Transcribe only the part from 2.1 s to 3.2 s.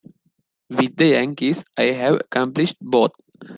accomplished both.